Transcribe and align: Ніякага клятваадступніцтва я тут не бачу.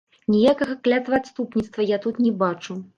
Ніякага 0.35 0.77
клятваадступніцтва 0.89 1.89
я 1.95 2.05
тут 2.07 2.15
не 2.27 2.37
бачу. 2.45 2.85